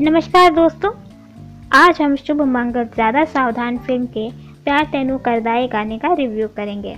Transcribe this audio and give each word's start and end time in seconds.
नमस्कार 0.00 0.50
दोस्तों, 0.50 0.90
आज 1.74 2.00
हम 2.00 2.14
शुभ 2.16 2.40
मंगल 2.42 2.84
ज़्यादा 2.84 3.24
सावधान 3.24 3.76
फ़िल्म 3.78 4.06
के 4.06 4.28
प्यार 4.64 4.84
तेनू 4.92 5.18
करदाए 5.18 5.66
गाने 5.68 5.98
का 5.98 6.12
रिव्यू 6.14 6.46
करेंगे। 6.48 6.94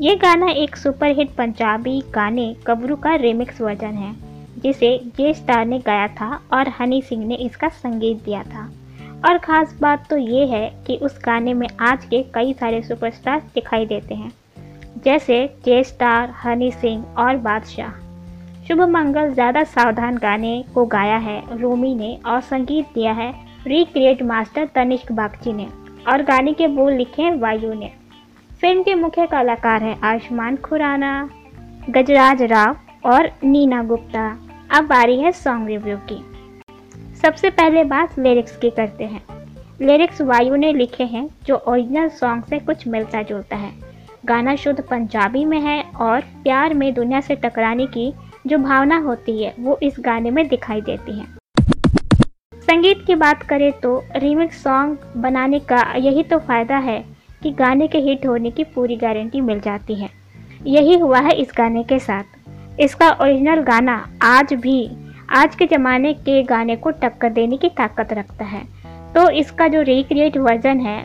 ये 0.00 0.14
गाना 0.16 0.50
एक 0.52 0.76
सुपरहिट 0.76 1.30
पंजाबी 1.30 2.00
गाने 2.14 2.46
कबरू 2.66 2.96
का 2.96 3.14
रिमिक्स 3.16 3.60
वर्जन 3.60 3.94
है, 3.94 4.14
जिसे 4.60 4.96
जे 5.16 5.34
स्टार 5.34 5.66
ने 5.66 5.78
गाया 5.78 6.06
था 6.10 6.40
और 6.52 6.68
हनी 6.78 7.02
सिंह 7.02 7.26
ने 7.26 7.34
इसका 7.36 7.68
संगीत 7.74 8.24
दिया 8.24 8.42
था। 8.44 8.70
और 9.26 9.38
ख़ास 9.40 9.76
बात 9.80 10.08
तो 10.10 10.16
ये 10.16 10.46
है 10.46 10.68
कि 10.86 10.96
उस 10.98 11.18
गाने 11.24 11.54
में 11.54 11.68
आज 11.82 12.04
के 12.04 12.22
कई 12.34 12.52
सारे 12.52 12.82
सुपरस्टार 12.82 13.42
दिखाई 13.54 13.86
देते 13.86 14.14
हैं, 14.14 14.32
जैसे 15.04 15.46
जे 15.64 15.84
स्टार 15.84 16.34
हनी 16.44 16.72
सिंह 16.72 17.04
और 17.18 17.36
बादशाह। 17.38 18.04
शुभ 18.68 18.80
मंगल 18.80 19.28
ज़्यादा 19.34 19.62
सावधान 19.64 20.16
गाने 20.16 20.64
को 20.74 20.84
गाया 20.84 21.16
है, 21.16 21.58
रोमी 21.58 21.94
ने, 21.94 22.18
और 22.26 22.40
संगीत 22.40 22.86
दिया 22.94 23.12
है 23.12 23.30
रिक्रिएट 23.66 24.22
मास्टर 24.22 24.66
तनिष्क 24.66 25.12
बागची 25.12 25.52
ने, 25.52 25.66
और 26.08 26.22
गाने 26.22 26.52
के 26.52 26.66
बोल 26.68 26.92
लिखे 26.92 27.22
हैं 27.22 27.34
वायु 27.40 27.72
ने। 27.74 27.92
फ़िल्म 28.60 28.82
के 28.82 28.94
मुख्य 28.94 29.26
कलाकार 29.26 29.82
हैं 29.82 29.96
आयुष्मान 30.04 30.56
खुराना, 30.56 31.28
गजराज 31.90 32.42
राव 32.42 32.76
और 33.04 33.30
नीना 33.44 33.82
गुप्ता। 33.82 34.26
अब 34.70 34.86
बारी 34.86 35.20
है 35.20 35.32
सॉन्ग 35.32 35.68
रिव्यू 35.68 35.96
की। 36.12 36.22
सबसे 37.22 37.50
पहले 37.50 37.84
बात 37.84 38.18
लिरिक्स 38.18 38.56
की 38.56 38.70
करते 38.70 39.04
हैं। 39.04 39.22
लिरिक्स 39.80 40.20
वायु 40.22 40.56
ने 40.56 40.72
लिखे 40.72 41.04
हैं, 41.04 41.28
जो 41.46 41.62
ओरिजिनल 41.68 42.08
सॉन्ग 42.08 42.44
से 42.44 42.58
कुछ 42.58 42.86
मिलता 42.88 43.22
जुलता 43.22 43.56
है। 43.56 43.72
गाना 44.24 44.54
शुद्ध 44.56 44.80
पंजाबी 44.80 45.44
में 45.44 45.60
है 45.60 45.82
और 46.00 46.20
प्यार 46.20 46.74
में 46.74 46.92
दुनिया 46.94 47.20
से 47.20 47.34
टकराने 47.34 47.86
की 47.86 48.12
जो 48.46 48.58
भावना 48.58 48.98
होती 48.98 49.42
है, 49.42 49.54
वो 49.60 49.78
इस 49.82 49.94
गाने 50.00 50.30
में 50.30 50.46
दिखाई 50.48 50.80
देती 50.80 51.18
है। 51.18 51.24
संगीत 52.62 53.04
की 53.06 53.14
बात 53.14 53.42
करें 53.42 53.72
तो 53.80 54.02
रीमिक्स 54.16 54.62
सॉन्ग 54.62 54.98
बनाने 55.16 55.58
का 55.62 55.80
यही 55.96 56.22
तो 56.22 56.38
फ़ायदा 56.38 56.76
है 56.78 56.98
कि 57.42 57.50
गाने 57.52 57.86
के 57.88 57.98
हिट 58.00 58.26
होने 58.26 58.50
की 58.50 58.64
पूरी 58.66 58.96
गारंटी 58.96 59.40
मिल 59.40 59.60
जाती 59.60 59.94
है। 59.94 60.08
यही 60.66 60.98
हुआ 60.98 61.18
है 61.20 61.34
इस 61.34 61.52
गाने 61.56 61.82
के 61.84 61.98
साथ। 61.98 62.80
इसका 62.80 63.10
ओरिजिनल 63.12 63.60
गाना 63.62 63.96
आज 64.24 64.52
भी, 64.54 64.88
आज 65.30 65.54
के 65.54 65.66
ज़माने 65.66 66.12
के 66.14 66.42
गाने 66.44 66.76
को 66.76 66.90
टक्कर 66.92 67.30
देने 67.30 67.56
की 67.56 67.68
ताकत 67.68 68.12
रखता 68.12 68.44
है। 68.44 68.62
तो 69.14 69.28
इसका 69.32 69.68
जो 69.68 69.82
रिक्रिएट 69.82 70.36
वर्जन 70.38 70.80
है, 70.80 70.98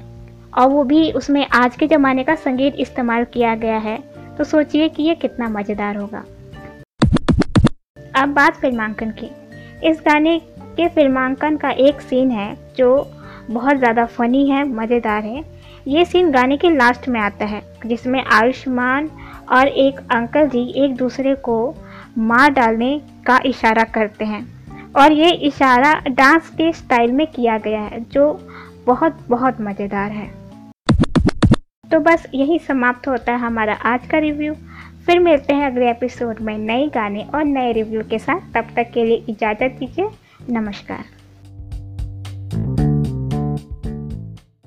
और 0.53 0.69
वो 0.69 0.83
भी 0.83 1.11
उसमें 1.11 1.45
आज 1.53 1.75
के 1.75 1.87
ज़माने 1.87 2.23
का 2.23 2.35
संगीत 2.37 2.75
इस्तेमाल 2.79 3.25
किया 3.25 3.55
गया 3.55 3.77
है 3.79 3.97
तो 4.37 4.43
सोचिए 4.43 4.87
कि 4.89 5.03
ये 5.03 5.15
कितना 5.15 5.49
मज़ेदार 5.49 5.97
होगा। 5.97 6.23
अब 8.21 8.29
बात 8.29 8.55
फिल्मांकन 8.55 9.11
की। 9.11 9.29
इस 9.89 10.01
गाने 10.05 10.37
के 10.77 10.87
फिल्मांकन 10.87 11.55
का 11.57 11.69
एक 11.69 12.01
सीन 12.01 12.31
है, 12.31 12.55
जो 12.77 13.11
बहुत 13.49 13.77
ज़्यादा 13.77 14.05
फनी 14.05 14.49
है, 14.49 14.63
मज़ेदार 14.69 15.23
है। 15.23 15.43
ये 15.87 16.05
सीन 16.05 16.31
गाने 16.31 16.57
के 16.57 16.69
लास्ट 16.69 17.07
में 17.09 17.19
आता 17.19 17.45
है, 17.45 17.61
जिसमें 17.85 18.23
आयुष्मान 18.23 19.09
और 19.49 19.67
एक 19.67 19.99
अंकल 20.11 20.47
जी 20.47 20.61
एक 20.83 20.95
दूसरे 20.95 21.35
को 21.35 21.57
मार 22.17 22.49
डालने 22.49 23.01
का 23.25 23.39
इशारा 23.45 23.83
करते 23.83 24.25
हैं। 24.25 24.45
और 24.93 25.11
ये 25.11 25.31
इशारा 25.31 25.93
डांस 26.09 26.49
के 26.49 26.71
स्टाइल 26.73 27.11
में 27.11 27.27
किया 27.27 27.57
गया 27.57 27.81
है, 27.81 28.03
जो 28.03 28.47
बहुत 28.85 29.17
बहुत 29.29 29.61
मज़ेदार 29.61 30.11
है। 30.11 30.29
तो 31.91 31.99
बस 31.99 32.27
यही 32.33 32.59
समाप्त 32.59 33.07
होता 33.07 33.31
है 33.31 33.39
हमारा 33.39 33.73
आज 33.85 34.07
का 34.07 34.17
रिव्यू। 34.17 34.53
फिर 35.11 35.19
मिलते 35.19 35.53
हैं 35.53 35.65
अगले 35.65 35.89
एपिसोड 35.89 36.39
में 36.39 36.57
नए 36.57 36.87
गाने 36.87 37.23
और 37.35 37.43
नए 37.43 37.71
रिव्यू 37.71 38.01
के 38.01 38.19
साथ। 38.19 38.39
तब 38.53 38.67
तक 38.75 38.91
के 38.93 39.03
लिए 39.05 39.23
इजाज़त 39.29 39.75
दीजिए। 39.79 40.07
नमस्कार। 40.49 41.20